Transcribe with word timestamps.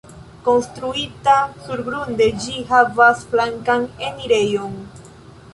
Konstruita 0.45 1.35
surgrunde, 1.67 2.29
ĝi 2.45 2.57
havas 2.73 3.23
flankan 3.35 3.89
enirejon. 4.09 4.77